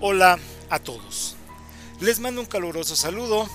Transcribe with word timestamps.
Hola 0.00 0.38
a 0.70 0.78
todos. 0.78 1.34
Les 1.98 2.20
mando 2.20 2.40
un 2.40 2.46
caluroso 2.46 2.94
saludo. 2.94 3.50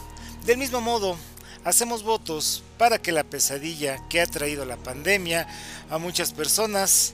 Del 0.46 0.58
mismo 0.58 0.82
modo, 0.82 1.16
hacemos 1.64 2.04
votos 2.04 2.64
para 2.78 3.02
que 3.02 3.14
la 3.14 3.24
pesadilla 3.24 4.06
que 4.10 4.20
ha 4.20 4.26
traído 4.26 4.66
la 4.66 4.76
pandemia 4.76 5.48
a 5.90 5.98
muchas 6.00 6.34
personas 6.34 7.14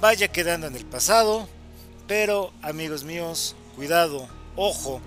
vaya 0.00 0.28
quedando 0.28 0.68
en 0.68 0.76
el 0.76 0.84
pasado. 0.86 1.48
Pero, 2.06 2.52
amigos 2.62 3.02
míos, 3.02 3.56
cuidado, 3.74 4.28
ojo, 4.54 5.00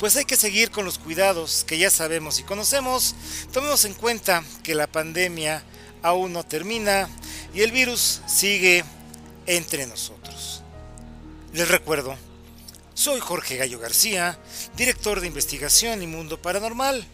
pues 0.00 0.16
hay 0.16 0.24
que 0.24 0.36
seguir 0.36 0.72
con 0.72 0.84
los 0.84 0.98
cuidados 0.98 1.62
que 1.62 1.78
ya 1.78 1.90
sabemos 1.90 2.40
y 2.40 2.42
conocemos. 2.42 3.14
Tomemos 3.52 3.84
en 3.84 3.94
cuenta 3.94 4.42
que 4.64 4.74
la 4.74 4.88
pandemia 4.88 5.62
aún 6.02 6.32
no 6.32 6.42
termina 6.42 7.08
y 7.54 7.60
el 7.60 7.70
virus 7.70 8.20
sigue 8.26 8.84
entre 9.46 9.86
nosotros. 9.86 10.64
Les 11.52 11.68
recuerdo 11.68 12.16
soy 13.02 13.18
Jorge 13.18 13.56
Gallo 13.56 13.80
García, 13.80 14.38
director 14.76 15.20
de 15.20 15.26
investigación 15.26 16.02
y 16.02 16.06
mundo 16.06 16.40
paranormal, 16.40 17.04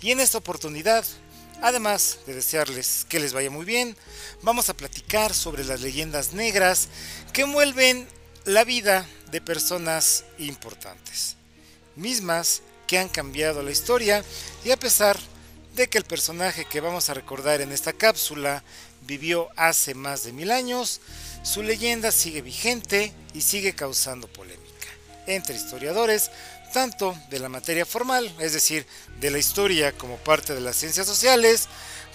y 0.00 0.10
en 0.10 0.20
esta 0.20 0.38
oportunidad, 0.38 1.04
además 1.60 2.20
de 2.26 2.32
desearles 2.32 3.04
que 3.06 3.20
les 3.20 3.34
vaya 3.34 3.50
muy 3.50 3.66
bien, 3.66 3.98
vamos 4.40 4.70
a 4.70 4.74
platicar 4.74 5.34
sobre 5.34 5.62
las 5.64 5.82
leyendas 5.82 6.32
negras 6.32 6.88
que 7.34 7.42
envuelven 7.42 8.08
la 8.46 8.64
vida 8.64 9.06
de 9.30 9.42
personas 9.42 10.24
importantes, 10.38 11.36
mismas 11.96 12.62
que 12.86 12.98
han 12.98 13.10
cambiado 13.10 13.62
la 13.62 13.72
historia 13.72 14.24
y 14.64 14.70
a 14.70 14.78
pesar 14.78 15.18
de 15.74 15.86
que 15.86 15.98
el 15.98 16.04
personaje 16.04 16.64
que 16.64 16.80
vamos 16.80 17.10
a 17.10 17.14
recordar 17.14 17.60
en 17.60 17.72
esta 17.72 17.92
cápsula 17.92 18.64
vivió 19.02 19.50
hace 19.56 19.92
más 19.92 20.24
de 20.24 20.32
mil 20.32 20.50
años, 20.50 21.02
su 21.42 21.62
leyenda 21.62 22.10
sigue 22.10 22.40
vigente 22.40 23.12
y 23.34 23.42
sigue 23.42 23.74
causando 23.74 24.28
polémica 24.28 24.65
entre 25.26 25.56
historiadores, 25.56 26.30
tanto 26.72 27.16
de 27.30 27.38
la 27.38 27.48
materia 27.48 27.86
formal, 27.86 28.34
es 28.38 28.52
decir, 28.52 28.86
de 29.20 29.30
la 29.30 29.38
historia 29.38 29.92
como 29.92 30.16
parte 30.16 30.54
de 30.54 30.60
las 30.60 30.76
ciencias 30.76 31.06
sociales, 31.06 31.68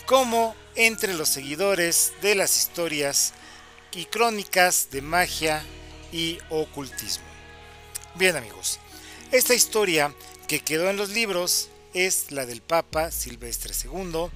como 0.05 0.55
entre 0.75 1.13
los 1.13 1.29
seguidores 1.29 2.13
de 2.21 2.35
las 2.35 2.57
historias 2.57 3.33
y 3.93 4.05
crónicas 4.05 4.89
de 4.91 5.01
magia 5.01 5.63
y 6.11 6.37
ocultismo. 6.49 7.25
Bien 8.15 8.35
amigos, 8.35 8.79
esta 9.31 9.53
historia 9.53 10.13
que 10.47 10.59
quedó 10.59 10.89
en 10.89 10.97
los 10.97 11.09
libros 11.09 11.69
es 11.93 12.31
la 12.31 12.45
del 12.45 12.61
Papa 12.61 13.11
Silvestre 13.11 13.73
II, 13.83 14.27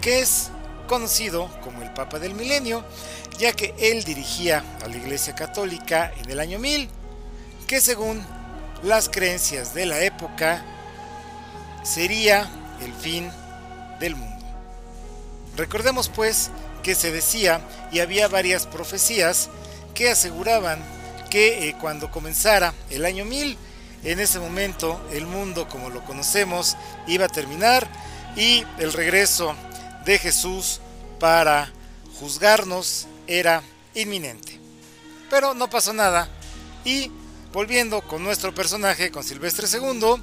que 0.00 0.20
es 0.20 0.50
conocido 0.88 1.48
como 1.62 1.82
el 1.82 1.92
Papa 1.92 2.18
del 2.18 2.34
Milenio, 2.34 2.84
ya 3.38 3.52
que 3.52 3.74
él 3.78 4.04
dirigía 4.04 4.64
a 4.82 4.88
la 4.88 4.96
Iglesia 4.96 5.34
Católica 5.34 6.12
en 6.22 6.30
el 6.30 6.40
año 6.40 6.58
1000 6.58 7.01
que 7.72 7.80
según 7.80 8.22
las 8.82 9.08
creencias 9.08 9.72
de 9.72 9.86
la 9.86 10.02
época 10.02 10.62
sería 11.82 12.46
el 12.82 12.92
fin 12.92 13.32
del 13.98 14.14
mundo. 14.14 14.44
Recordemos 15.56 16.10
pues 16.10 16.50
que 16.82 16.94
se 16.94 17.10
decía 17.10 17.62
y 17.90 18.00
había 18.00 18.28
varias 18.28 18.66
profecías 18.66 19.48
que 19.94 20.10
aseguraban 20.10 20.80
que 21.30 21.70
eh, 21.70 21.76
cuando 21.80 22.10
comenzara 22.10 22.74
el 22.90 23.06
año 23.06 23.24
1000, 23.24 23.56
en 24.04 24.20
ese 24.20 24.38
momento 24.38 25.00
el 25.10 25.24
mundo 25.24 25.66
como 25.66 25.88
lo 25.88 26.04
conocemos 26.04 26.76
iba 27.06 27.24
a 27.24 27.30
terminar 27.30 27.88
y 28.36 28.66
el 28.80 28.92
regreso 28.92 29.56
de 30.04 30.18
Jesús 30.18 30.82
para 31.18 31.72
juzgarnos 32.20 33.06
era 33.26 33.62
inminente. 33.94 34.60
Pero 35.30 35.54
no 35.54 35.70
pasó 35.70 35.94
nada 35.94 36.28
y 36.84 37.10
Volviendo 37.52 38.00
con 38.00 38.24
nuestro 38.24 38.54
personaje, 38.54 39.10
con 39.10 39.22
Silvestre 39.22 39.66
II, 39.70 40.14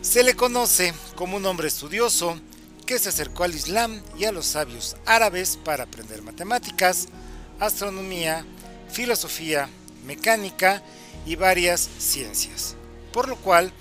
se 0.00 0.22
le 0.22 0.36
conoce 0.36 0.94
como 1.16 1.36
un 1.36 1.44
hombre 1.44 1.66
estudioso 1.66 2.38
que 2.86 3.00
se 3.00 3.08
acercó 3.08 3.42
al 3.42 3.56
Islam 3.56 4.00
y 4.16 4.26
a 4.26 4.32
los 4.32 4.46
sabios 4.46 4.96
árabes 5.04 5.56
para 5.56 5.82
aprender 5.82 6.22
matemáticas, 6.22 7.08
astronomía, 7.58 8.46
filosofía, 8.88 9.68
mecánica 10.06 10.84
y 11.26 11.34
varias 11.34 11.88
ciencias. 11.98 12.76
Por 13.12 13.26
lo 13.26 13.34
cual, 13.34 13.72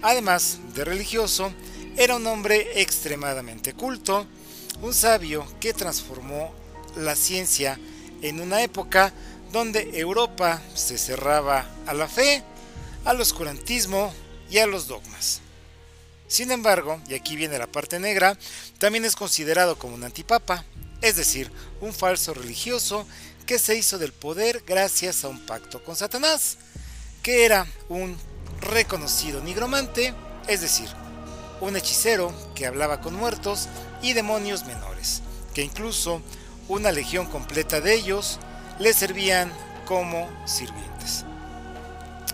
además 0.00 0.60
de 0.74 0.86
religioso, 0.86 1.52
era 1.98 2.16
un 2.16 2.26
hombre 2.26 2.80
extremadamente 2.80 3.74
culto, 3.74 4.26
un 4.80 4.94
sabio 4.94 5.46
que 5.60 5.74
transformó 5.74 6.54
la 6.96 7.16
ciencia 7.16 7.78
en 8.22 8.40
una 8.40 8.62
época 8.62 9.12
donde 9.54 9.88
Europa 10.00 10.60
se 10.74 10.98
cerraba 10.98 11.64
a 11.86 11.94
la 11.94 12.08
fe, 12.08 12.42
al 13.04 13.20
oscurantismo 13.20 14.12
y 14.50 14.58
a 14.58 14.66
los 14.66 14.88
dogmas. 14.88 15.40
Sin 16.26 16.50
embargo, 16.50 17.00
y 17.08 17.14
aquí 17.14 17.36
viene 17.36 17.56
la 17.56 17.68
parte 17.68 18.00
negra, 18.00 18.36
también 18.78 19.04
es 19.04 19.14
considerado 19.14 19.78
como 19.78 19.94
un 19.94 20.02
antipapa, 20.02 20.64
es 21.02 21.14
decir, 21.14 21.52
un 21.80 21.94
falso 21.94 22.34
religioso 22.34 23.06
que 23.46 23.60
se 23.60 23.76
hizo 23.76 23.96
del 23.96 24.12
poder 24.12 24.64
gracias 24.66 25.22
a 25.22 25.28
un 25.28 25.46
pacto 25.46 25.84
con 25.84 25.94
Satanás, 25.94 26.58
que 27.22 27.44
era 27.44 27.64
un 27.88 28.16
reconocido 28.60 29.40
nigromante, 29.40 30.14
es 30.48 30.62
decir, 30.62 30.88
un 31.60 31.76
hechicero 31.76 32.34
que 32.56 32.66
hablaba 32.66 33.00
con 33.00 33.14
muertos 33.14 33.68
y 34.02 34.14
demonios 34.14 34.64
menores, 34.64 35.22
que 35.54 35.62
incluso 35.62 36.22
una 36.66 36.90
legión 36.90 37.26
completa 37.26 37.80
de 37.80 37.94
ellos 37.94 38.40
le 38.78 38.92
servían 38.92 39.52
como 39.86 40.28
sirvientes. 40.46 41.24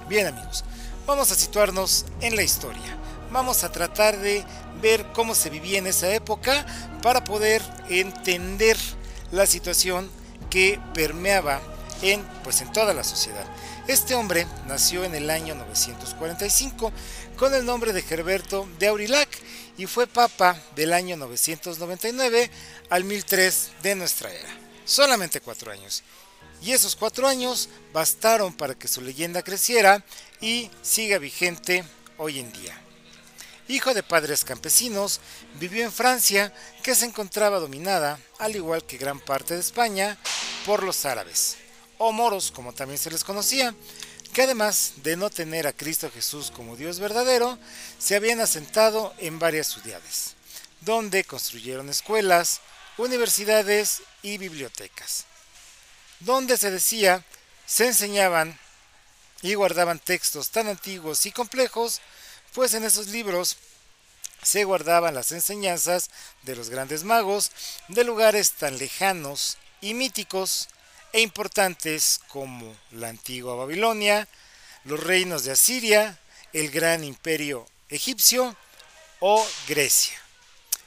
Bien 0.09 0.27
amigos, 0.27 0.65
vamos 1.07 1.31
a 1.31 1.35
situarnos 1.35 2.07
en 2.21 2.37
la 2.37 2.43
historia. 2.43 2.97
Vamos 3.31 3.63
a 3.63 3.71
tratar 3.71 4.19
de 4.19 4.45
ver 4.83 5.07
cómo 5.13 5.35
se 5.35 5.51
vivía 5.51 5.79
en 5.79 5.87
esa 5.87 6.13
época 6.13 6.67
para 7.03 7.23
poder 7.23 7.63
entender 7.89 8.77
la 9.31 9.47
situación 9.47 10.11
que 10.49 10.81
permeaba 10.95 11.61
en, 12.03 12.25
pues, 12.43 12.61
en 12.61 12.73
toda 12.73 12.93
la 12.95 13.05
sociedad. 13.05 13.45
Este 13.87 14.15
hombre 14.15 14.47
nació 14.67 15.05
en 15.05 15.15
el 15.15 15.31
año 15.31 15.55
945 15.55 16.93
con 17.37 17.55
el 17.55 17.65
nombre 17.65 17.93
de 17.93 18.03
Gerberto 18.03 18.69
de 18.79 18.89
Aurillac 18.89 19.29
y 19.77 19.87
fue 19.87 20.07
papa 20.07 20.57
del 20.77 20.93
año 20.93 21.17
999 21.17 22.51
al 22.91 23.05
1003 23.05 23.71
de 23.83 23.95
nuestra 23.95 24.33
era. 24.33 24.49
Solamente 24.85 25.41
cuatro 25.41 25.71
años 25.71 26.03
y 26.63 26.73
esos 26.73 26.95
cuatro 26.97 27.27
años 27.27 27.69
bastaron 27.93 28.53
para 28.53 28.75
que 28.75 28.89
su 28.89 29.01
leyenda 29.01 29.43
creciera 29.43 30.05
y 30.41 30.71
siga 30.83 31.19
vigente 31.19 31.85
hoy 32.19 32.39
en 32.39 32.53
día. 32.53 32.79
Hijo 33.69 33.95
de 33.95 34.03
padres 34.03 34.45
campesinos, 34.45 35.21
vivió 35.59 35.85
en 35.85 35.93
Francia, 35.93 36.53
que 36.83 36.95
se 36.95 37.07
encontraba 37.07 37.61
dominada, 37.61 38.19
al 38.39 38.57
igual 38.57 38.85
que 38.85 38.99
gran 38.99 39.21
parte 39.21 39.55
de 39.55 39.61
España, 39.61 40.19
por 40.67 40.83
los 40.83 41.05
árabes, 41.05 41.57
o 41.99 42.13
moros 42.13 42.51
como 42.51 42.73
también 42.73 42.99
se 42.99 43.11
les 43.11 43.23
conocía, 43.23 43.75
que 44.33 44.43
además 44.43 44.95
de 45.03 45.17
no 45.17 45.31
tener 45.31 45.67
a 45.67 45.73
Cristo 45.73 46.11
Jesús 46.13 46.51
como 46.51 46.77
Dios 46.77 46.99
verdadero, 46.99 47.59
se 47.99 48.17
habían 48.17 48.41
asentado 48.41 49.15
en 49.19 49.39
varias 49.39 49.69
ciudades, 49.69 50.35
donde 50.81 51.25
construyeron 51.25 51.89
escuelas, 51.89 52.61
universidades 52.99 54.03
y 54.23 54.39
bibliotecas 54.39 55.30
donde 56.21 56.57
se 56.57 56.71
decía 56.71 57.25
se 57.67 57.87
enseñaban 57.87 58.59
y 59.43 59.55
guardaban 59.55 59.99
textos 59.99 60.51
tan 60.51 60.69
antiguos 60.69 61.25
y 61.27 61.33
complejos, 61.33 62.01
pues 62.53 62.75
en 62.75 62.85
esos 62.85 63.09
libros 63.09 63.57
se 64.43 64.65
guardaban 64.65 65.15
las 65.15 65.33
enseñanzas 65.33 66.11
de 66.43 66.57
los 66.57 66.71
grandes 66.71 67.05
magos 67.05 67.53
de 67.89 68.05
lugares 68.05 68.53
tan 68.53 68.79
lejanos 68.79 69.57
y 69.81 69.95
míticos 69.95 70.69
e 71.13 71.21
importantes 71.21 72.21
como 72.29 72.77
la 72.91 73.09
antigua 73.09 73.55
Babilonia, 73.55 74.29
los 74.85 75.01
reinos 75.01 75.45
de 75.45 75.53
Asiria, 75.53 76.19
el 76.53 76.71
gran 76.71 77.05
imperio 77.05 77.67
egipcio 77.89 78.57
o 79.21 79.47
Grecia. 79.69 80.19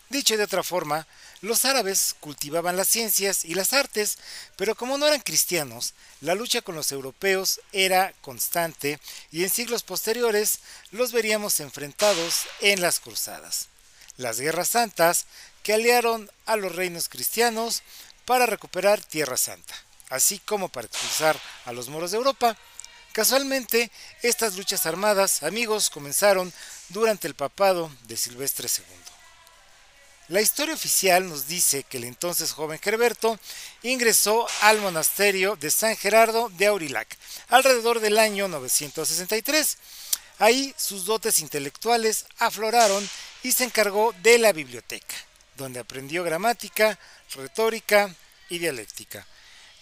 Dicho 0.10 0.38
de 0.38 0.44
otra 0.44 0.64
forma, 0.64 1.08
los 1.44 1.66
árabes 1.66 2.16
cultivaban 2.22 2.78
las 2.78 2.88
ciencias 2.88 3.44
y 3.44 3.54
las 3.54 3.74
artes, 3.74 4.18
pero 4.56 4.76
como 4.76 4.98
no 4.98 5.06
eran 5.06 5.20
cristianos, 5.20 5.94
la 6.22 6.36
lucha 6.36 6.62
con 6.62 6.74
los 6.74 6.94
europeos 6.94 7.60
era 7.74 8.14
constante 8.22 8.98
y 9.30 9.44
en 9.44 9.50
siglos 9.50 9.84
posteriores 9.84 10.60
los 10.92 11.12
veríamos 11.12 11.60
enfrentados 11.60 12.44
en 12.62 12.80
las 12.80 13.02
cruzadas, 13.02 13.68
las 14.16 14.40
guerras 14.40 14.70
santas 14.70 15.26
que 15.64 15.74
aliaron 15.74 16.32
a 16.46 16.56
los 16.56 16.74
reinos 16.74 17.10
cristianos 17.10 17.84
para 18.24 18.46
recuperar 18.46 19.02
Tierra 19.04 19.36
Santa, 19.36 19.76
así 20.08 20.40
como 20.40 20.70
para 20.70 20.88
expulsar 20.88 21.38
a 21.66 21.74
los 21.74 21.90
moros 21.90 22.12
de 22.12 22.18
Europa. 22.18 22.58
Casualmente, 23.12 23.92
estas 24.22 24.56
luchas 24.56 24.86
armadas, 24.86 25.44
amigos, 25.44 25.90
comenzaron 25.90 26.54
durante 26.88 27.28
el 27.28 27.36
papado 27.36 27.92
de 28.08 28.16
Silvestre 28.16 28.70
II. 28.70 29.03
La 30.30 30.40
historia 30.40 30.74
oficial 30.74 31.28
nos 31.28 31.48
dice 31.48 31.84
que 31.84 31.98
el 31.98 32.06
entonces 32.06 32.54
joven 32.54 32.80
Gerberto 32.80 33.38
ingresó 33.82 34.48
al 34.62 34.80
monasterio 34.80 35.58
de 35.58 35.70
San 35.70 35.98
Gerardo 35.98 36.48
de 36.50 36.68
Aurillac 36.68 37.18
alrededor 37.50 38.00
del 38.00 38.18
año 38.18 38.48
963. 38.48 39.78
Ahí 40.40 40.74
sus 40.78 41.04
dotes 41.04 41.40
intelectuales 41.40 42.26
afloraron 42.38 43.08
y 43.44 43.52
se 43.52 43.66
encargó 43.66 44.14
de 44.24 44.38
la 44.38 44.54
biblioteca, 44.54 45.14
donde 45.58 45.82
aprendió 45.82 46.24
gramática, 46.24 46.98
retórica 47.36 48.16
y 48.48 48.60
dialéctica. 48.60 49.28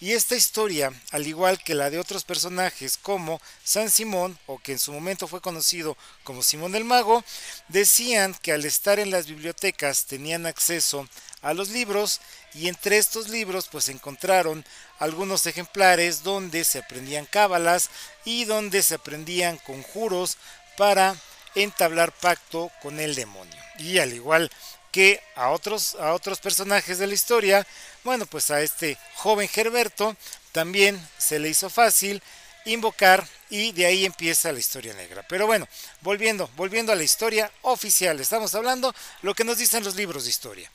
Y 0.02 0.14
esta 0.14 0.34
historia, 0.34 0.92
al 1.12 1.28
igual 1.28 1.62
que 1.62 1.76
la 1.76 1.88
de 1.88 2.00
otros 2.00 2.24
personajes 2.24 2.98
como 3.00 3.40
San 3.62 3.88
Simón, 3.88 4.36
o 4.46 4.58
que 4.58 4.72
en 4.72 4.80
su 4.80 4.92
momento 4.92 5.28
fue 5.28 5.40
conocido 5.40 5.96
como 6.24 6.42
Simón 6.42 6.74
el 6.74 6.82
Mago, 6.82 7.22
decían 7.68 8.34
que 8.42 8.50
al 8.50 8.64
estar 8.64 8.98
en 8.98 9.12
las 9.12 9.28
bibliotecas 9.28 10.06
tenían 10.06 10.44
acceso 10.44 11.08
a 11.40 11.54
los 11.54 11.68
libros 11.68 12.20
y 12.52 12.66
entre 12.66 12.98
estos 12.98 13.28
libros 13.28 13.68
pues 13.70 13.88
encontraron 13.88 14.64
algunos 14.98 15.46
ejemplares 15.46 16.24
donde 16.24 16.64
se 16.64 16.80
aprendían 16.80 17.24
cábalas 17.24 17.88
y 18.24 18.44
donde 18.44 18.82
se 18.82 18.96
aprendían 18.96 19.56
conjuros 19.58 20.36
para 20.76 21.14
entablar 21.54 22.10
pacto 22.10 22.72
con 22.82 22.98
el 22.98 23.14
demonio. 23.14 23.62
Y 23.78 23.98
al 23.98 24.12
igual 24.12 24.50
que 24.92 25.20
a 25.34 25.48
otros, 25.50 25.96
a 25.96 26.12
otros 26.12 26.38
personajes 26.38 26.98
de 26.98 27.06
la 27.06 27.14
historia, 27.14 27.66
bueno, 28.04 28.26
pues 28.26 28.50
a 28.50 28.60
este 28.60 28.98
joven 29.14 29.48
Gerberto 29.48 30.14
también 30.52 31.00
se 31.18 31.38
le 31.38 31.48
hizo 31.48 31.70
fácil 31.70 32.22
invocar 32.66 33.26
y 33.48 33.72
de 33.72 33.86
ahí 33.86 34.04
empieza 34.04 34.52
la 34.52 34.60
historia 34.60 34.92
negra. 34.94 35.24
Pero 35.28 35.46
bueno, 35.46 35.66
volviendo, 36.02 36.48
volviendo 36.56 36.92
a 36.92 36.96
la 36.96 37.02
historia 37.02 37.50
oficial, 37.62 38.20
estamos 38.20 38.54
hablando 38.54 38.94
lo 39.22 39.34
que 39.34 39.44
nos 39.44 39.58
dicen 39.58 39.82
los 39.82 39.96
libros 39.96 40.24
de 40.24 40.30
historia. 40.30 40.70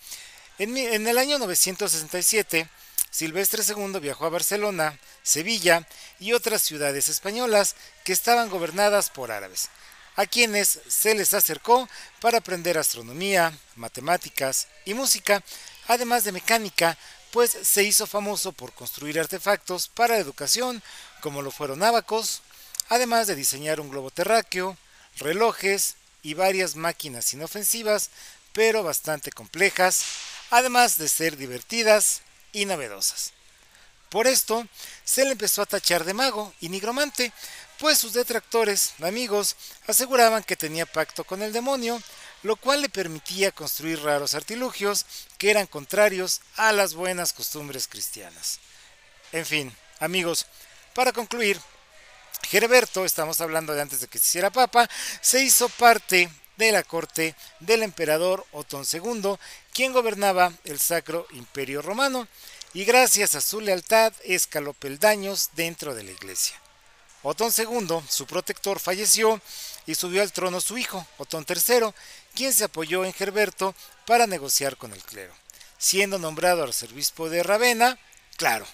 En, 0.57 0.75
en 0.75 1.07
el 1.07 1.17
año 1.19 1.37
967, 1.37 2.67
Silvestre 3.11 3.63
II 3.63 3.99
viajó 3.99 4.25
a 4.25 4.29
Barcelona, 4.29 4.99
Sevilla 5.21 5.87
y 6.19 6.33
otras 6.33 6.63
ciudades 6.63 7.07
españolas 7.07 7.75
que 8.03 8.13
estaban 8.13 8.49
gobernadas 8.49 9.11
por 9.11 9.31
árabes 9.31 9.69
a 10.17 10.25
quienes 10.25 10.81
se 10.87 11.15
les 11.15 11.33
acercó 11.33 11.87
para 12.19 12.39
aprender 12.39 12.77
astronomía, 12.77 13.57
matemáticas 13.75 14.67
y 14.83 14.93
música, 14.93 15.41
además 15.87 16.23
de 16.23 16.33
mecánica, 16.33 16.97
pues 17.31 17.55
se 17.61 17.83
hizo 17.83 18.07
famoso 18.07 18.51
por 18.51 18.73
construir 18.73 19.19
artefactos 19.19 19.87
para 19.87 20.15
la 20.15 20.19
educación, 20.19 20.81
como 21.21 21.41
lo 21.41 21.51
fueron 21.51 21.83
abacos, 21.83 22.41
además 22.89 23.27
de 23.27 23.35
diseñar 23.35 23.79
un 23.79 23.89
globo 23.89 24.09
terráqueo, 24.09 24.75
relojes 25.17 25.95
y 26.23 26.33
varias 26.33 26.75
máquinas 26.75 27.31
inofensivas, 27.33 28.09
pero 28.53 28.81
bastante 28.81 29.31
complejas, 29.31 30.03
además 30.49 30.97
de 30.97 31.09
ser 31.09 31.37
divertidas 31.37 32.21
y 32.53 32.65
novedosas. 32.65 33.33
Por 34.09 34.25
esto, 34.25 34.65
se 35.03 35.25
le 35.25 35.33
empezó 35.33 35.61
a 35.61 35.65
tachar 35.65 36.05
de 36.05 36.13
mago 36.13 36.53
y 36.61 36.69
nigromante, 36.69 37.33
pues 37.79 37.97
sus 37.97 38.13
detractores, 38.13 38.93
amigos, 39.01 39.55
aseguraban 39.87 40.43
que 40.43 40.55
tenía 40.55 40.85
pacto 40.85 41.23
con 41.23 41.41
el 41.41 41.53
demonio, 41.53 42.01
lo 42.43 42.55
cual 42.55 42.81
le 42.81 42.89
permitía 42.89 43.51
construir 43.51 44.01
raros 44.01 44.35
artilugios 44.35 45.05
que 45.37 45.51
eran 45.51 45.67
contrarios 45.67 46.41
a 46.55 46.71
las 46.71 46.93
buenas 46.93 47.33
costumbres 47.33 47.87
cristianas. 47.87 48.59
En 49.31 49.45
fin, 49.45 49.75
amigos, 49.99 50.45
para 50.93 51.11
concluir, 51.11 51.59
Gerberto, 52.43 53.05
estamos 53.05 53.41
hablando 53.41 53.73
de 53.73 53.81
antes 53.81 54.01
de 54.01 54.07
que 54.07 54.19
se 54.19 54.25
hiciera 54.25 54.49
papa, 54.49 54.89
se 55.21 55.43
hizo 55.43 55.69
parte 55.69 56.29
de 56.55 56.71
la 56.71 56.83
corte 56.83 57.35
del 57.59 57.83
emperador 57.83 58.45
Otón 58.51 58.85
II, 58.91 59.35
quien 59.73 59.93
gobernaba 59.93 60.53
el 60.63 60.79
Sacro 60.79 61.27
Imperio 61.31 61.81
Romano, 61.81 62.27
y 62.73 62.85
gracias 62.85 63.35
a 63.35 63.41
su 63.41 63.61
lealtad 63.61 64.13
escaló 64.23 64.73
peldaños 64.73 65.51
dentro 65.55 65.95
de 65.95 66.03
la 66.03 66.11
iglesia. 66.11 66.59
Otón 67.23 67.51
II, 67.55 68.01
su 68.09 68.25
protector, 68.25 68.79
falleció 68.79 69.41
y 69.85 69.95
subió 69.95 70.21
al 70.21 70.31
trono 70.31 70.61
su 70.61 70.77
hijo, 70.77 71.05
Otón 71.17 71.45
III, 71.47 71.93
quien 72.35 72.53
se 72.53 72.65
apoyó 72.65 73.05
en 73.05 73.13
Gerberto 73.13 73.73
para 74.05 74.27
negociar 74.27 74.77
con 74.77 74.93
el 74.93 75.01
clero, 75.01 75.33
siendo 75.77 76.19
nombrado 76.19 76.63
arzobispo 76.63 77.29
de 77.29 77.43
Ravenna, 77.43 77.97
claro, 78.37 78.65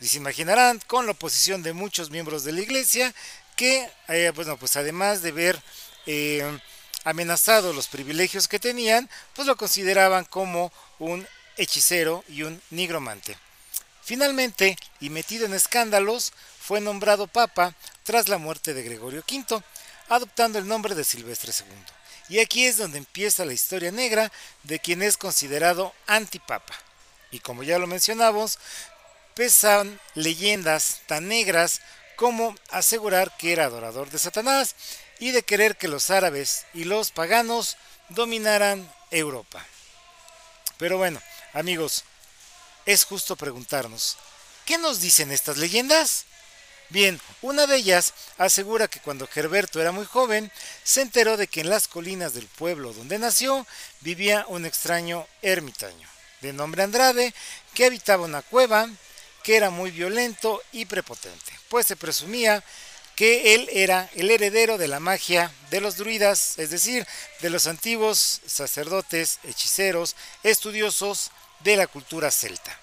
y 0.00 0.06
se 0.08 0.18
imaginarán 0.18 0.80
con 0.86 1.06
la 1.06 1.12
oposición 1.12 1.62
de 1.62 1.72
muchos 1.72 2.10
miembros 2.10 2.44
de 2.44 2.52
la 2.52 2.60
iglesia 2.60 3.14
que, 3.56 3.88
eh, 4.08 4.32
bueno, 4.34 4.56
pues 4.58 4.76
además 4.76 5.22
de 5.22 5.32
ver 5.32 5.62
eh, 6.06 6.58
amenazado 7.04 7.72
los 7.72 7.88
privilegios 7.88 8.48
que 8.48 8.58
tenían, 8.58 9.08
pues 9.34 9.46
lo 9.46 9.56
consideraban 9.56 10.24
como 10.24 10.72
un 10.98 11.26
hechicero 11.56 12.24
y 12.28 12.42
un 12.42 12.60
nigromante. 12.70 13.38
Finalmente, 14.02 14.76
y 15.00 15.08
metido 15.08 15.46
en 15.46 15.54
escándalos, 15.54 16.32
fue 16.66 16.80
nombrado 16.80 17.26
papa 17.26 17.74
tras 18.04 18.30
la 18.30 18.38
muerte 18.38 18.72
de 18.72 18.82
Gregorio 18.82 19.22
V, 19.30 19.62
adoptando 20.08 20.58
el 20.58 20.66
nombre 20.66 20.94
de 20.94 21.04
Silvestre 21.04 21.52
II. 21.52 22.34
Y 22.34 22.40
aquí 22.40 22.64
es 22.64 22.78
donde 22.78 22.96
empieza 22.96 23.44
la 23.44 23.52
historia 23.52 23.90
negra 23.90 24.32
de 24.62 24.78
quien 24.78 25.02
es 25.02 25.18
considerado 25.18 25.92
antipapa. 26.06 26.74
Y 27.30 27.40
como 27.40 27.64
ya 27.64 27.78
lo 27.78 27.86
mencionamos, 27.86 28.58
pesan 29.34 30.00
leyendas 30.14 31.02
tan 31.06 31.28
negras 31.28 31.82
como 32.16 32.54
asegurar 32.70 33.36
que 33.36 33.52
era 33.52 33.66
adorador 33.66 34.08
de 34.08 34.18
Satanás 34.18 34.74
y 35.18 35.32
de 35.32 35.42
querer 35.42 35.76
que 35.76 35.88
los 35.88 36.08
árabes 36.08 36.64
y 36.72 36.84
los 36.84 37.10
paganos 37.10 37.76
dominaran 38.08 38.90
Europa. 39.10 39.62
Pero 40.78 40.96
bueno, 40.96 41.20
amigos, 41.52 42.04
es 42.86 43.04
justo 43.04 43.36
preguntarnos, 43.36 44.16
¿qué 44.64 44.78
nos 44.78 45.02
dicen 45.02 45.30
estas 45.30 45.58
leyendas? 45.58 46.24
Bien, 46.94 47.20
una 47.42 47.66
de 47.66 47.74
ellas 47.74 48.14
asegura 48.38 48.86
que 48.86 49.00
cuando 49.00 49.26
Gerberto 49.26 49.80
era 49.80 49.90
muy 49.90 50.06
joven, 50.06 50.52
se 50.84 51.02
enteró 51.02 51.36
de 51.36 51.48
que 51.48 51.60
en 51.60 51.68
las 51.68 51.88
colinas 51.88 52.34
del 52.34 52.46
pueblo 52.46 52.92
donde 52.92 53.18
nació 53.18 53.66
vivía 54.02 54.44
un 54.46 54.64
extraño 54.64 55.26
ermitaño, 55.42 56.08
de 56.40 56.52
nombre 56.52 56.84
Andrade, 56.84 57.34
que 57.74 57.86
habitaba 57.86 58.22
una 58.22 58.42
cueva, 58.42 58.88
que 59.42 59.56
era 59.56 59.70
muy 59.70 59.90
violento 59.90 60.62
y 60.70 60.84
prepotente, 60.84 61.52
pues 61.68 61.84
se 61.84 61.96
presumía 61.96 62.62
que 63.16 63.56
él 63.56 63.68
era 63.72 64.08
el 64.14 64.30
heredero 64.30 64.78
de 64.78 64.86
la 64.86 65.00
magia 65.00 65.50
de 65.70 65.80
los 65.80 65.96
druidas, 65.96 66.60
es 66.60 66.70
decir, 66.70 67.04
de 67.40 67.50
los 67.50 67.66
antiguos 67.66 68.40
sacerdotes, 68.46 69.40
hechiceros, 69.42 70.14
estudiosos 70.44 71.32
de 71.58 71.76
la 71.76 71.88
cultura 71.88 72.30
celta. 72.30 72.78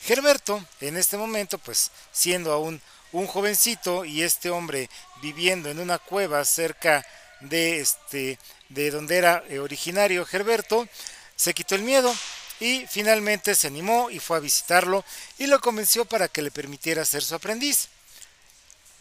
Gerberto, 0.00 0.64
en 0.80 0.96
este 0.96 1.18
momento, 1.18 1.58
pues 1.58 1.90
siendo 2.12 2.52
aún 2.52 2.80
un 3.16 3.26
jovencito 3.26 4.04
y 4.04 4.22
este 4.22 4.50
hombre 4.50 4.90
viviendo 5.22 5.70
en 5.70 5.78
una 5.78 5.98
cueva 5.98 6.44
cerca 6.44 7.04
de 7.40 7.80
este 7.80 8.38
de 8.68 8.90
donde 8.90 9.16
era 9.16 9.42
eh, 9.48 9.58
originario 9.58 10.26
Gerberto, 10.26 10.86
se 11.34 11.54
quitó 11.54 11.76
el 11.76 11.82
miedo 11.82 12.14
y 12.60 12.86
finalmente 12.86 13.54
se 13.54 13.68
animó 13.68 14.10
y 14.10 14.18
fue 14.18 14.36
a 14.36 14.40
visitarlo 14.40 15.02
y 15.38 15.46
lo 15.46 15.60
convenció 15.60 16.04
para 16.04 16.28
que 16.28 16.42
le 16.42 16.50
permitiera 16.50 17.04
ser 17.04 17.22
su 17.22 17.34
aprendiz. 17.34 17.88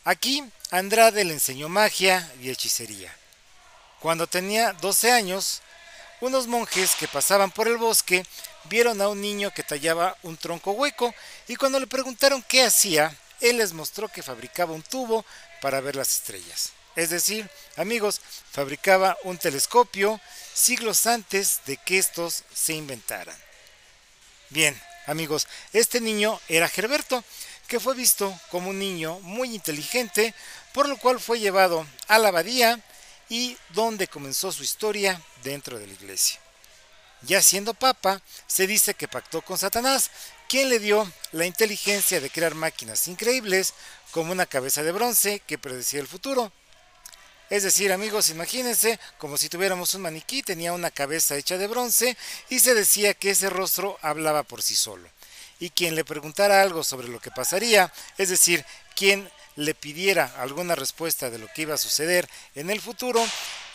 Aquí 0.06 0.44
Andrade 0.72 1.26
le 1.26 1.34
enseñó 1.34 1.68
magia 1.68 2.32
y 2.42 2.50
hechicería. 2.50 3.14
Cuando 4.00 4.28
tenía 4.28 4.72
12 4.74 5.12
años, 5.12 5.62
unos 6.22 6.48
monjes 6.48 6.96
que 6.96 7.08
pasaban 7.10 7.52
por 7.52 7.68
el 7.68 7.78
bosque 7.78 8.26
vieron 8.66 9.02
a 9.02 9.10
un 9.10 9.20
niño 9.20 9.52
que 9.52 9.64
tallaba 9.64 10.16
un 10.24 10.38
tronco 10.38 10.72
hueco 10.72 11.14
y 11.48 11.56
cuando 11.58 11.80
le 11.80 11.88
preguntaron 11.88 12.44
qué 12.48 12.64
hacía, 12.64 13.14
él 13.42 13.58
les 13.58 13.74
mostró 13.74 14.08
que 14.10 14.24
fabricaba 14.24 14.74
un 14.74 14.84
tubo 14.84 15.26
para 15.62 15.82
ver 15.82 15.96
las 15.96 16.10
estrellas. 16.10 16.72
Es 16.96 17.10
decir, 17.10 17.50
amigos, 17.76 18.22
fabricaba 18.52 19.18
un 19.24 19.38
telescopio 19.38 20.20
siglos 20.54 21.06
antes 21.06 21.60
de 21.66 21.78
que 21.78 21.98
estos 21.98 22.44
se 22.54 22.74
inventaran. 22.74 23.36
Bien, 24.50 24.80
amigos, 25.06 25.48
este 25.74 26.00
niño 26.00 26.40
era 26.48 26.70
Gerberto, 26.70 27.24
que 27.68 27.80
fue 27.80 27.96
visto 27.96 28.38
como 28.50 28.70
un 28.70 28.80
niño 28.80 29.20
muy 29.22 29.54
inteligente, 29.54 30.34
por 30.74 30.88
lo 30.88 30.98
cual 30.98 31.20
fue 31.20 31.40
llevado 31.40 31.86
a 32.08 32.18
la 32.18 32.30
abadía 32.30 32.80
y 33.28 33.58
donde 33.70 34.08
comenzó 34.08 34.52
su 34.52 34.64
historia 34.64 35.22
dentro 35.44 35.80
de 35.80 35.88
la 35.88 35.94
iglesia. 35.94 36.40
Ya 37.22 37.42
siendo 37.42 37.74
papa, 37.74 38.22
se 38.46 38.68
dice 38.68 38.94
que 38.94 39.08
pactó 39.08 39.42
con 39.42 39.58
Satanás, 39.58 40.12
quien 40.48 40.70
le 40.70 40.80
dio 40.80 41.12
la 41.32 41.46
inteligencia 41.46 42.20
de 42.20 42.30
crear 42.30 42.56
máquinas 42.56 43.08
increíbles 43.08 43.74
como 44.12 44.32
una 44.32 44.46
cabeza 44.46 44.84
de 44.84 44.92
bronce 44.92 45.42
que 45.42 45.58
predecía 45.58 46.00
el 46.00 46.08
futuro. 46.08 46.52
Es 47.50 47.64
decir, 47.64 47.94
amigos, 47.94 48.30
imagínense 48.30 49.00
como 49.18 49.38
si 49.38 49.50
tuviéramos 49.50 49.94
un 49.94 50.02
maniquí, 50.02 50.42
tenía 50.42 50.74
una 50.74 50.90
cabeza 50.90 51.36
hecha 51.36 51.58
de 51.58 51.68
bronce 51.68 52.18
y 52.50 52.60
se 52.60 52.74
decía 52.74 53.14
que 53.14 53.32
ese 53.32 53.50
rostro 53.50 54.00
hablaba 54.02 54.44
por 54.44 54.64
sí 54.64 54.76
solo. 54.76 55.08
Y 55.60 55.70
quien 55.70 55.96
le 55.96 56.04
preguntara 56.04 56.62
algo 56.62 56.84
sobre 56.84 57.08
lo 57.08 57.20
que 57.20 57.32
pasaría, 57.32 57.94
es 58.18 58.30
decir, 58.30 58.66
quien 58.96 59.30
le 59.56 59.74
pidiera 59.74 60.34
alguna 60.38 60.76
respuesta 60.76 61.30
de 61.30 61.38
lo 61.38 61.48
que 61.54 61.62
iba 61.62 61.76
a 61.76 61.78
suceder 61.78 62.28
en 62.56 62.70
el 62.70 62.82
futuro, 62.82 63.24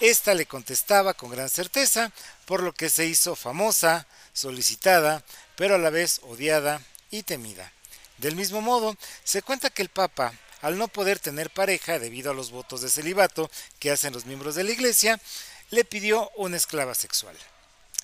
ésta 0.01 0.35
le 0.35 0.47
contestaba 0.47 1.15
con 1.15 1.31
gran 1.31 1.49
certeza, 1.49 2.13
por 2.45 2.63
lo 2.63 2.73
que 2.73 2.91
se 2.91 3.07
hizo 3.07 3.37
famosa, 3.37 4.07
solicitada, 4.33 5.25
pero 5.61 5.75
a 5.75 5.79
la 5.79 5.91
vez 5.91 6.23
odiada 6.23 6.81
y 7.11 7.23
temida. 7.23 7.71
Del 8.17 8.35
mismo 8.35 8.63
modo, 8.63 8.97
se 9.25 9.43
cuenta 9.43 9.69
que 9.69 9.83
el 9.83 9.91
Papa, 9.91 10.33
al 10.63 10.79
no 10.79 10.89
poder 10.89 11.19
tener 11.19 11.51
pareja 11.51 11.99
debido 11.99 12.31
a 12.31 12.35
los 12.35 12.51
votos 12.51 12.81
de 12.81 12.89
celibato 12.89 13.51
que 13.79 13.91
hacen 13.91 14.15
los 14.15 14.25
miembros 14.25 14.55
de 14.55 14.65
la 14.65 14.71
Iglesia, 14.71 15.21
le 15.69 15.85
pidió 15.85 16.31
una 16.37 16.57
esclava 16.57 16.95
sexual. 16.95 17.37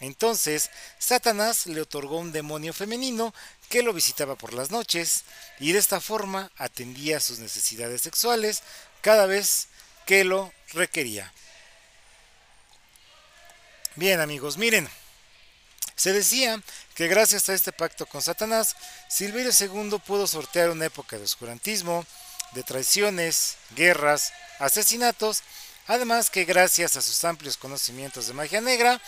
Entonces, 0.00 0.68
Satanás 0.98 1.64
le 1.64 1.80
otorgó 1.80 2.18
un 2.18 2.30
demonio 2.30 2.74
femenino 2.74 3.32
que 3.70 3.82
lo 3.82 3.94
visitaba 3.94 4.34
por 4.36 4.52
las 4.52 4.70
noches 4.70 5.24
y 5.58 5.72
de 5.72 5.78
esta 5.78 6.02
forma 6.02 6.50
atendía 6.58 7.20
sus 7.20 7.38
necesidades 7.38 8.02
sexuales 8.02 8.62
cada 9.00 9.24
vez 9.24 9.68
que 10.04 10.24
lo 10.24 10.52
requería. 10.74 11.32
Bien 13.94 14.20
amigos, 14.20 14.58
miren, 14.58 14.90
se 15.96 16.12
decía 16.12 16.62
que 16.94 17.08
gracias 17.08 17.48
a 17.48 17.54
este 17.54 17.72
pacto 17.72 18.06
con 18.06 18.22
Satanás, 18.22 18.76
Silverio 19.08 19.50
II 19.58 19.98
pudo 20.06 20.26
sortear 20.26 20.70
una 20.70 20.86
época 20.86 21.16
de 21.16 21.24
oscurantismo, 21.24 22.06
de 22.52 22.62
traiciones, 22.62 23.56
guerras, 23.74 24.32
asesinatos, 24.58 25.42
además 25.86 26.30
que 26.30 26.44
gracias 26.44 26.96
a 26.96 27.02
sus 27.02 27.24
amplios 27.24 27.56
conocimientos 27.56 28.26
de 28.26 28.34
magia 28.34 28.60
negra, 28.60 29.00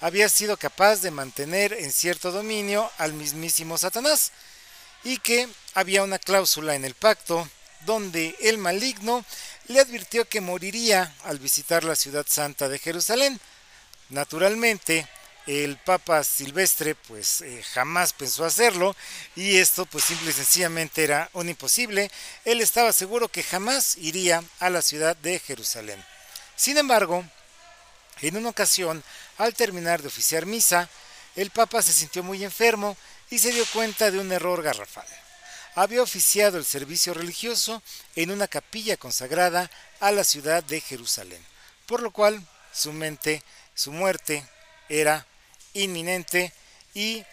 había 0.00 0.28
sido 0.28 0.56
capaz 0.56 0.96
de 0.96 1.10
mantener 1.10 1.72
en 1.72 1.90
cierto 1.90 2.30
dominio 2.30 2.90
al 2.98 3.14
mismísimo 3.14 3.78
Satanás, 3.78 4.32
y 5.02 5.18
que 5.18 5.48
había 5.74 6.02
una 6.02 6.18
cláusula 6.18 6.74
en 6.74 6.84
el 6.84 6.94
pacto 6.94 7.48
donde 7.86 8.34
el 8.40 8.58
maligno 8.58 9.24
le 9.68 9.80
advirtió 9.80 10.28
que 10.28 10.40
moriría 10.40 11.14
al 11.24 11.38
visitar 11.38 11.84
la 11.84 11.96
ciudad 11.96 12.26
santa 12.28 12.68
de 12.68 12.78
Jerusalén. 12.78 13.40
Naturalmente, 14.08 15.06
el 15.46 15.76
Papa 15.76 16.24
Silvestre 16.24 16.94
pues 16.94 17.42
eh, 17.42 17.62
jamás 17.74 18.12
pensó 18.12 18.44
hacerlo 18.44 18.96
y 19.36 19.58
esto 19.58 19.84
pues 19.86 20.04
simple 20.04 20.30
y 20.30 20.32
sencillamente 20.32 21.04
era 21.04 21.28
un 21.34 21.48
imposible. 21.48 22.10
Él 22.44 22.60
estaba 22.60 22.92
seguro 22.92 23.28
que 23.28 23.42
jamás 23.42 23.96
iría 23.98 24.42
a 24.60 24.70
la 24.70 24.80
ciudad 24.80 25.16
de 25.16 25.38
Jerusalén. 25.38 26.02
Sin 26.56 26.78
embargo, 26.78 27.24
en 28.22 28.36
una 28.36 28.48
ocasión 28.48 29.02
al 29.38 29.54
terminar 29.54 30.00
de 30.00 30.08
oficiar 30.08 30.46
misa, 30.46 30.88
el 31.36 31.50
Papa 31.50 31.82
se 31.82 31.92
sintió 31.92 32.22
muy 32.22 32.44
enfermo 32.44 32.96
y 33.30 33.38
se 33.38 33.52
dio 33.52 33.66
cuenta 33.66 34.10
de 34.10 34.20
un 34.20 34.32
error 34.32 34.62
garrafal. 34.62 35.06
Había 35.74 36.02
oficiado 36.02 36.56
el 36.56 36.64
servicio 36.64 37.12
religioso 37.12 37.82
en 38.14 38.30
una 38.30 38.46
capilla 38.46 38.96
consagrada 38.96 39.70
a 39.98 40.12
la 40.12 40.22
ciudad 40.22 40.62
de 40.62 40.80
Jerusalén, 40.80 41.44
por 41.86 42.00
lo 42.00 42.12
cual 42.12 42.40
su 42.72 42.92
mente, 42.92 43.42
su 43.74 43.90
muerte 43.90 44.46
era 44.88 45.26
inminente 45.74 46.52
y 46.94 47.24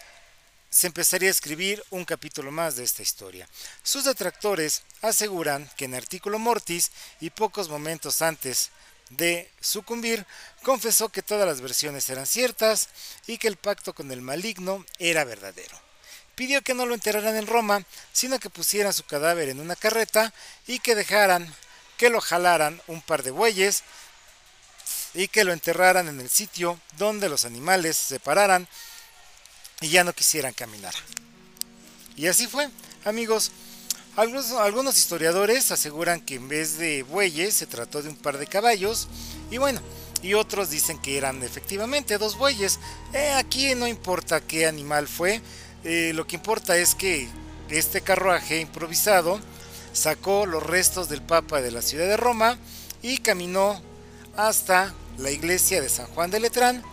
se 0.70 0.88
empezaría 0.88 1.30
a 1.30 1.32
escribir 1.32 1.84
un 1.90 2.06
capítulo 2.06 2.52
más 2.52 2.76
de 2.76 2.84
esta 2.84 3.02
historia. 3.02 3.48
Sus 3.84 4.06
detractores 4.06 4.84
aseguran 5.02 5.70
que 5.78 5.86
en 5.86 5.96
Artículo 5.96 6.40
Mortis 6.40 6.92
y 7.20 7.30
pocos 7.30 7.70
momentos 7.70 8.22
antes 8.22 8.72
de 9.12 9.50
sucumbir, 9.60 10.26
confesó 10.64 11.10
que 11.10 11.22
todas 11.22 11.46
las 11.46 11.62
versiones 11.62 12.10
eran 12.10 12.26
ciertas 12.26 12.90
y 13.28 13.38
que 13.38 13.48
el 13.48 13.58
pacto 13.58 13.94
con 13.94 14.12
el 14.12 14.22
maligno 14.22 14.86
era 15.00 15.24
verdadero. 15.24 15.78
Pidió 16.36 16.62
que 16.62 16.74
no 16.74 16.86
lo 16.86 16.94
enterraran 16.94 17.36
en 17.36 17.48
Roma, 17.48 17.84
sino 18.14 18.40
que 18.40 18.50
pusieran 18.50 18.94
su 18.94 19.04
cadáver 19.04 19.50
en 19.50 19.60
una 19.60 19.76
carreta 19.76 20.34
y 20.66 20.80
que 20.80 20.96
dejaran 20.96 21.54
que 21.98 22.10
lo 22.10 22.22
jalaran 22.22 22.82
un 22.88 23.02
par 23.02 23.22
de 23.22 23.32
bueyes 23.32 23.84
y 25.14 25.28
que 25.28 25.44
lo 25.44 25.54
enterraran 25.54 26.08
en 26.08 26.20
el 26.20 26.30
sitio 26.30 26.80
donde 26.98 27.30
los 27.30 27.46
animales 27.46 27.98
se 27.98 28.20
pararan 28.20 28.68
y 29.82 29.90
ya 29.90 30.04
no 30.04 30.14
quisieran 30.14 30.54
caminar. 30.54 30.94
Y 32.16 32.28
así 32.28 32.48
fue, 32.48 32.70
amigos. 33.04 33.52
Algunos, 34.16 34.98
historiadores 34.98 35.72
aseguran 35.72 36.20
que 36.20 36.36
en 36.36 36.50
vez 36.50 36.78
de 36.78 37.04
bueyes 37.04 37.54
se 37.54 37.66
trató 37.66 38.02
de 38.02 38.10
un 38.10 38.18
par 38.18 38.38
de 38.38 38.46
caballos 38.46 39.08
y 39.50 39.58
bueno, 39.58 39.82
y 40.22 40.34
otros 40.34 40.70
dicen 40.70 41.00
que 41.00 41.18
eran 41.18 41.42
efectivamente 41.44 42.18
dos 42.18 42.38
bueyes. 42.38 42.80
Eh, 43.14 43.32
aquí 43.32 43.74
no 43.74 43.88
importa 43.88 44.42
qué 44.42 44.68
animal 44.68 45.08
fue, 45.08 45.42
eh, 45.84 46.12
lo 46.14 46.28
que 46.28 46.36
importa 46.36 46.78
es 46.78 46.94
que 46.94 47.30
este 47.70 48.02
carruaje 48.02 48.60
improvisado 48.60 49.40
sacó 49.94 50.46
los 50.46 50.62
restos 50.62 51.08
del 51.08 51.22
Papa 51.22 51.62
de 51.62 51.72
la 51.72 51.82
ciudad 51.82 52.06
de 52.06 52.18
Roma 52.18 52.58
y 53.02 53.20
caminó 53.20 53.82
hasta 54.36 54.94
la 55.18 55.32
iglesia 55.32 55.82
de 55.82 55.90
San 55.90 56.08
Juan 56.08 56.32
de 56.32 56.40
Letrán, 56.40 56.84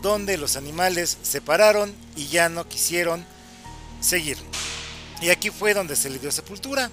donde 0.00 0.36
los 0.36 0.56
animales 0.56 1.18
se 1.22 1.40
pararon 1.40 1.94
y 2.16 2.26
ya 2.26 2.48
no 2.48 2.68
quisieron 2.68 3.24
seguir. 4.00 4.36
Y 5.20 5.30
aquí 5.30 5.50
fue 5.50 5.74
donde 5.74 5.94
se 5.94 6.10
le 6.10 6.18
dio 6.18 6.32
sepultura. 6.32 6.90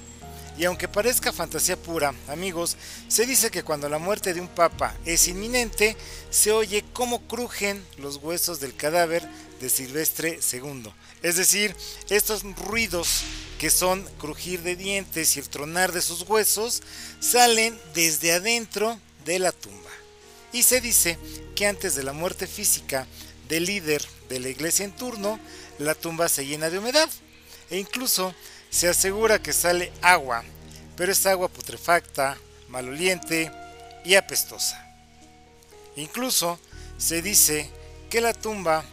Y 0.60 0.66
aunque 0.66 0.90
parezca 0.90 1.32
fantasía 1.32 1.78
pura, 1.78 2.14
amigos, 2.28 2.76
se 3.08 3.26
dice 3.26 3.50
que 3.50 3.64
cuando 3.64 3.88
la 3.88 3.98
muerte 3.98 4.34
de 4.34 4.42
un 4.42 4.50
papa 4.50 4.94
es 5.06 5.30
inminente, 5.30 5.96
se 6.30 6.52
oye 6.52 6.84
cómo 6.92 7.22
crujen 7.28 7.82
los 7.98 8.18
huesos 8.18 8.60
del 8.60 8.76
cadáver 8.76 9.26
de 9.62 9.70
Silvestre 9.70 10.38
II. 10.52 10.92
Es 11.24 11.38
decir, 11.38 11.74
estos 12.10 12.44
ruidos 12.58 13.24
que 13.58 13.70
son 13.70 14.04
crujir 14.20 14.62
de 14.62 14.76
dientes 14.76 15.36
y 15.36 15.40
el 15.40 15.50
tronar 15.50 15.92
de 15.92 16.02
sus 16.02 16.24
huesos, 16.24 16.82
salen 17.20 17.80
desde 17.94 18.32
adentro 18.32 19.00
de 19.26 19.40
la 19.40 19.52
tumba. 19.52 19.90
Y 20.54 20.64
se 20.64 20.82
dice 20.82 21.18
que 21.56 21.68
antes 21.68 21.96
de 21.96 22.04
la 22.04 22.14
muerte 22.14 22.48
física 22.48 23.06
del 23.48 23.66
líder 23.66 24.04
de 24.30 24.40
la 24.40 24.50
iglesia 24.50 24.86
en 24.86 24.96
turno, 24.96 25.40
la 25.78 25.94
tumba 25.94 26.28
se 26.30 26.46
llena 26.46 26.70
de 26.70 26.80
humedad 26.80 27.10
e 27.70 27.78
incluso 27.78 28.34
se 28.70 28.88
asegura 28.88 29.42
que 29.42 29.54
sale 29.54 29.92
agua, 30.02 30.44
pero 30.96 31.12
es 31.12 31.26
agua 31.26 31.48
putrefacta, 31.48 32.38
maloliente 32.68 33.52
y 34.06 34.16
apestosa. 34.16 34.86
Incluso 35.96 36.60
se 36.98 37.22
dice 37.22 37.70
que 38.10 38.22
la 38.22 38.34
tumba 38.34 38.84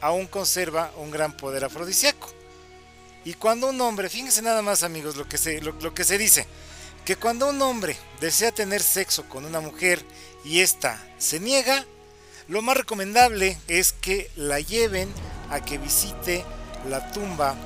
aún 0.00 0.26
conserva 0.26 0.92
un 0.96 1.10
gran 1.10 1.36
poder 1.36 1.64
afrodisíaco. 1.64 2.32
Y 3.24 3.34
cuando 3.34 3.68
un 3.68 3.80
hombre, 3.80 4.08
fíjense 4.08 4.42
nada 4.42 4.62
más 4.62 4.82
amigos 4.82 5.16
lo 5.16 5.28
que 5.28 5.38
se, 5.38 5.60
lo, 5.60 5.94
que 5.94 6.04
se 6.04 6.18
dice, 6.18 6.46
que 7.04 7.16
cuando 7.16 7.48
un 7.48 7.60
hombre 7.62 7.96
desea 8.20 8.52
tener 8.52 8.82
sexo 8.82 9.28
con 9.28 9.44
una 9.44 9.60
mujer 9.60 10.02
y 10.44 10.60
ésta 10.60 11.02
se 11.18 11.40
niega, 11.40 11.84
lo 12.46 12.62
más 12.62 12.76
recomendable 12.76 13.58
es 13.66 13.92
que 13.92 14.30
la 14.36 14.60
lleven 14.60 15.12
a 15.50 15.60
que 15.60 15.78
visite 15.78 16.44
la 16.88 17.10
tumba 17.12 17.56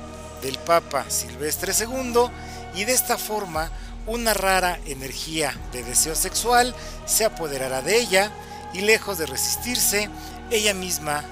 del 0.43 0.59
Papa 0.59 1.05
Silvestre 1.09 1.73
II 1.73 2.29
y 2.75 2.85
de 2.85 2.93
esta 2.93 3.17
forma 3.17 3.71
una 4.05 4.33
rara 4.33 4.79
energía 4.85 5.57
de 5.71 5.83
deseo 5.83 6.15
sexual 6.15 6.75
se 7.05 7.25
apoderará 7.25 7.81
de 7.81 7.97
ella 7.97 8.31
y 8.73 8.81
lejos 8.81 9.17
de 9.17 9.25
resistirse, 9.25 10.09
ella 10.51 10.73
misma 10.73 11.23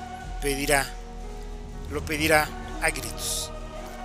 pedirá, 0.41 0.87
lo 1.91 2.03
pedirá 2.05 2.47
a 2.81 2.89
gritos. 2.89 3.51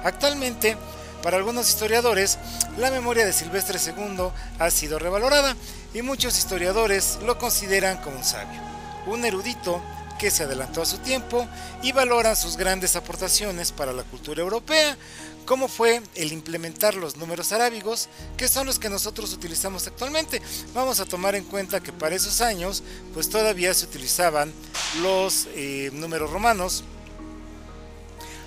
Actualmente, 0.02 0.76
para 1.22 1.36
algunos 1.36 1.68
historiadores, 1.68 2.38
la 2.76 2.90
memoria 2.90 3.24
de 3.24 3.32
Silvestre 3.32 3.78
II 3.78 4.28
ha 4.58 4.70
sido 4.70 4.98
revalorada 4.98 5.56
y 5.94 6.02
muchos 6.02 6.38
historiadores 6.38 7.18
lo 7.24 7.38
consideran 7.38 7.98
como 7.98 8.16
un 8.16 8.24
sabio, 8.24 8.60
un 9.06 9.24
erudito 9.24 9.80
que 10.18 10.30
se 10.30 10.44
adelantó 10.44 10.82
a 10.82 10.86
su 10.86 10.98
tiempo 10.98 11.46
y 11.82 11.92
valoran 11.92 12.36
sus 12.36 12.56
grandes 12.56 12.96
aportaciones 12.96 13.72
para 13.72 13.92
la 13.92 14.02
cultura 14.02 14.42
europea, 14.42 14.96
como 15.44 15.68
fue 15.68 16.02
el 16.14 16.32
implementar 16.32 16.94
los 16.94 17.16
números 17.16 17.52
arábigos, 17.52 18.08
que 18.36 18.48
son 18.48 18.66
los 18.66 18.78
que 18.78 18.90
nosotros 18.90 19.32
utilizamos 19.32 19.86
actualmente. 19.86 20.42
Vamos 20.74 21.00
a 21.00 21.06
tomar 21.06 21.34
en 21.34 21.44
cuenta 21.44 21.80
que 21.80 21.92
para 21.92 22.16
esos 22.16 22.40
años, 22.40 22.82
pues 23.14 23.28
todavía 23.30 23.72
se 23.72 23.86
utilizaban 23.86 24.52
los 25.02 25.46
eh, 25.54 25.90
números 25.92 26.30
romanos. 26.30 26.84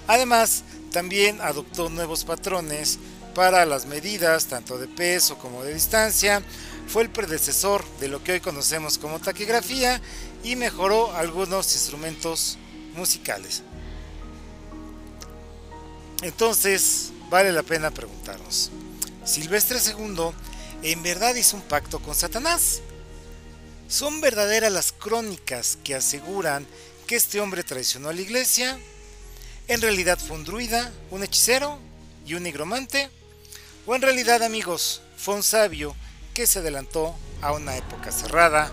Además, 0.08 0.64
también 0.92 1.40
adoptó 1.42 1.90
nuevos 1.90 2.26
patrones 2.26 3.00
para 3.34 3.66
las 3.66 3.86
medidas, 3.86 4.46
tanto 4.46 4.78
de 4.78 4.88
peso 4.88 5.38
como 5.38 5.64
de 5.64 5.74
distancia. 5.74 6.42
Fue 6.88 7.04
el 7.04 7.10
predecesor 7.10 7.86
de 8.00 8.08
lo 8.08 8.24
que 8.24 8.34
hoy 8.34 8.40
conocemos 8.40 8.98
como 8.98 9.20
taquigrafía 9.20 10.02
y 10.44 10.56
mejoró 10.56 11.16
algunos 11.16 11.74
instrumentos 11.74 12.58
musicales. 12.96 13.64
Entonces, 16.22 17.12
vale 17.30 17.52
la 17.52 17.64
pena 17.64 17.92
preguntarnos, 17.92 18.72
¿Silvestre 19.24 19.80
II 19.80 20.32
en 20.82 21.04
verdad 21.04 21.36
hizo 21.36 21.56
un 21.56 21.64
pacto 21.64 22.00
con 22.00 22.16
Satanás? 22.16 22.82
¿Son 23.88 24.22
verdaderas 24.22 24.72
las 24.72 24.92
crónicas 24.92 25.78
que 25.84 25.96
aseguran 25.96 26.68
que 27.08 27.16
este 27.16 27.40
hombre 27.40 27.64
traicionó 27.64 28.10
a 28.10 28.14
la 28.14 28.22
iglesia? 28.22 28.78
¿En 29.68 29.82
realidad 29.82 30.20
fue 30.20 30.38
un 30.38 30.46
druida, 30.46 30.92
un 31.12 31.24
hechicero 31.24 31.80
y 32.26 32.34
un 32.34 32.44
nigromante? 32.44 33.10
O 33.92 33.96
en 33.96 34.04
realidad 34.04 34.44
amigos, 34.44 35.02
fue 35.18 35.34
un 35.34 35.42
sabio 35.42 35.96
que 36.36 36.46
se 36.46 36.60
adelantó 36.60 37.16
a 37.42 37.54
una 37.54 37.76
época 37.76 38.12
cerrada, 38.12 38.70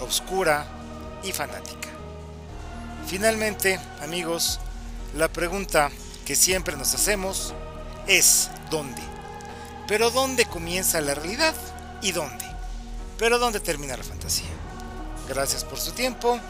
oscura 0.00 0.66
y 1.22 1.30
fanática. 1.30 1.88
Finalmente, 3.06 3.78
amigos, 4.02 4.58
la 5.14 5.28
pregunta 5.28 5.92
que 6.24 6.34
siempre 6.34 6.76
nos 6.76 6.92
hacemos 6.94 7.54
es 8.08 8.50
¿dónde? 8.68 9.00
Pero 9.86 10.10
¿dónde 10.10 10.46
comienza 10.46 11.00
la 11.00 11.14
realidad 11.14 11.54
y 12.02 12.10
dónde? 12.10 12.44
Pero 13.18 13.38
¿dónde 13.38 13.60
termina 13.60 13.96
la 13.96 14.02
fantasía? 14.02 14.50
Gracias 15.28 15.64
por 15.64 15.78
su 15.78 15.92
tiempo 15.92 16.40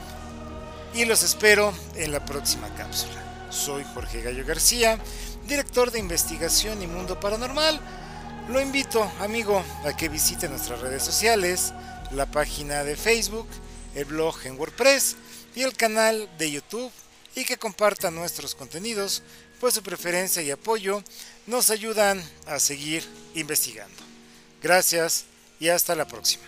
y 0.94 1.04
los 1.04 1.22
espero 1.22 1.70
en 1.96 2.12
la 2.12 2.24
próxima 2.24 2.74
cápsula. 2.76 3.50
Soy 3.50 3.84
Jorge 3.92 4.22
Gallo 4.22 4.46
García, 4.46 4.98
director 5.46 5.90
de 5.90 5.98
investigación 5.98 6.82
y 6.82 6.86
mundo 6.86 7.20
paranormal. 7.20 7.78
Lo 8.48 8.60
invito, 8.60 9.02
amigo, 9.18 9.60
a 9.84 9.96
que 9.96 10.08
visite 10.08 10.48
nuestras 10.48 10.80
redes 10.80 11.02
sociales, 11.02 11.72
la 12.12 12.26
página 12.26 12.84
de 12.84 12.94
Facebook, 12.94 13.48
el 13.96 14.04
blog 14.04 14.36
en 14.44 14.56
WordPress 14.56 15.16
y 15.56 15.62
el 15.62 15.76
canal 15.76 16.28
de 16.38 16.52
YouTube 16.52 16.92
y 17.34 17.44
que 17.44 17.56
comparta 17.56 18.10
nuestros 18.12 18.54
contenidos, 18.54 19.24
pues 19.58 19.74
su 19.74 19.82
preferencia 19.82 20.42
y 20.42 20.52
apoyo 20.52 21.02
nos 21.46 21.70
ayudan 21.70 22.22
a 22.46 22.60
seguir 22.60 23.04
investigando. 23.34 23.96
Gracias 24.62 25.24
y 25.58 25.68
hasta 25.68 25.96
la 25.96 26.06
próxima. 26.06 26.44